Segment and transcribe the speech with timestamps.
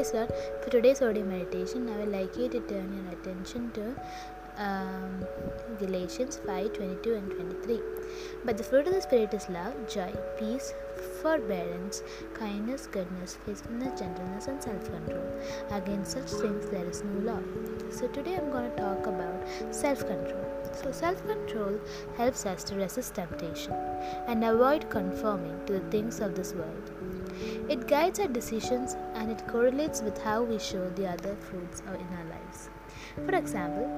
[0.00, 0.32] Lord.
[0.62, 3.94] For today's audio meditation, I would like you to turn your attention to
[4.56, 5.26] um,
[5.78, 7.80] Galatians 5 22 and 23.
[8.46, 10.72] But the fruit of the Spirit is love, joy, peace,
[11.20, 12.02] forbearance,
[12.32, 15.26] kindness, goodness, faithfulness, gentleness, and self control.
[15.70, 17.42] Against such things there is no law.
[17.90, 20.46] So, today I'm going to talk about self control.
[20.82, 21.78] So, self control
[22.16, 23.74] helps us to resist temptation
[24.26, 27.19] and avoid conforming to the things of this world.
[27.68, 31.86] It guides our decisions and it correlates with how we show the other fruits in
[31.88, 32.70] our lives.
[33.26, 33.88] For example,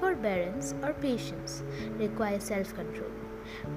[0.00, 1.62] forbearance or patience
[1.98, 3.10] requires self control.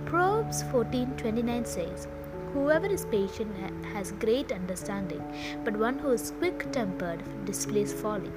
[0.06, 2.08] Proverbs 14:29 says,
[2.54, 3.56] Whoever is patient
[3.94, 5.24] has great understanding,
[5.64, 8.32] but one who is quick tempered displays folly.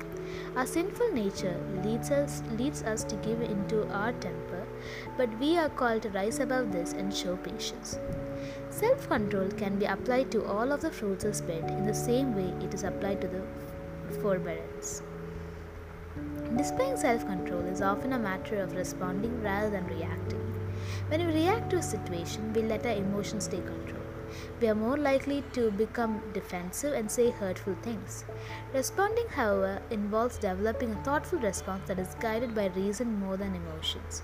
[0.57, 4.67] Our sinful nature leads us, leads us to give into our temper,
[5.17, 7.99] but we are called to rise above this and show patience.
[8.71, 12.35] Self control can be applied to all of the fruits of Spirit in the same
[12.35, 13.43] way it is applied to the
[14.21, 15.03] forbearance.
[16.57, 20.41] Displaying self control is often a matter of responding rather than reacting.
[21.09, 24.03] When we react to a situation, we let our emotions take control.
[24.61, 28.25] We are more likely to become defensive and say hurtful things.
[28.73, 34.23] Responding, however, involves developing a thoughtful response that is guided by reason more than emotions.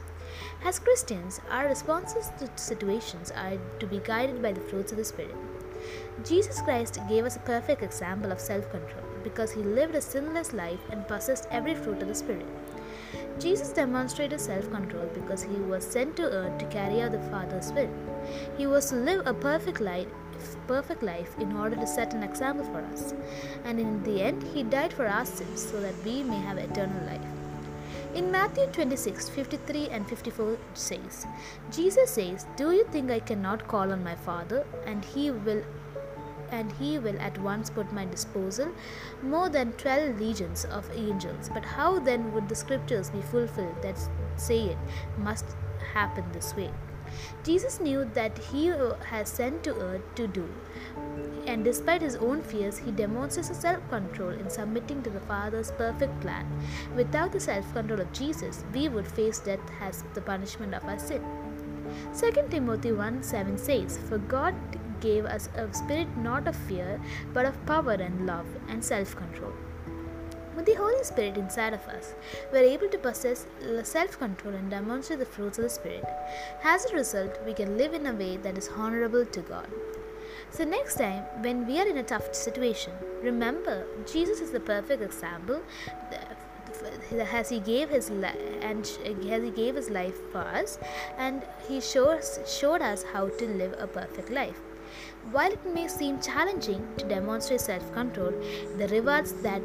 [0.65, 5.05] As Christians, our responses to situations are to be guided by the fruits of the
[5.05, 5.35] Spirit.
[6.25, 10.53] Jesus Christ gave us a perfect example of self control because he lived a sinless
[10.53, 12.47] life and possessed every fruit of the Spirit.
[13.39, 17.73] Jesus demonstrated self control because he was sent to earth to carry out the Father's
[17.73, 17.91] will.
[18.57, 20.09] He was to live a perfect life,
[20.67, 23.15] perfect life in order to set an example for us.
[23.65, 27.07] And in the end, he died for our sins so that we may have eternal
[27.07, 27.46] life.
[28.17, 31.27] In Matthew 26 53 and 54 says,
[31.71, 35.63] Jesus says, Do you think I cannot call on my Father, and he will
[36.51, 38.73] and he will at once put my disposal
[39.23, 41.51] more than twelve legions of angels.
[41.53, 44.01] But how then would the scriptures be fulfilled that
[44.37, 44.79] say it
[45.19, 45.45] must
[45.93, 46.71] happen this way?
[47.45, 50.49] Jesus knew that he uh, has sent to earth to do,
[51.47, 56.21] and despite his own fears, he demonstrates self control in submitting to the Father's perfect
[56.21, 56.47] plan.
[56.95, 60.99] Without the self control of Jesus, we would face death as the punishment of our
[60.99, 61.25] sin.
[62.19, 64.55] 2 Timothy 1 7 says, For God
[65.01, 67.01] gave us a spirit not of fear,
[67.33, 69.53] but of power and love and self control.
[70.57, 72.15] With the Holy Spirit inside of us,
[72.51, 73.47] we are able to possess
[73.83, 76.05] self control and demonstrate the fruits of the Spirit.
[76.65, 79.69] As a result, we can live in a way that is honorable to God.
[80.51, 85.03] So, next time when we are in a tough situation, remember Jesus is the perfect
[85.03, 85.61] example
[87.33, 90.79] as he gave his li- and as he gave his life for us
[91.19, 94.61] and he shows showed us how to live a perfect life
[95.33, 98.33] while it may seem challenging to demonstrate self-control
[98.79, 99.63] the rewards that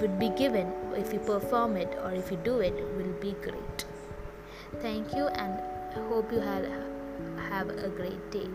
[0.00, 3.84] would be given if you perform it or if you do it will be great.
[4.80, 5.60] Thank you and
[6.08, 6.70] hope you had
[7.50, 8.48] have a great day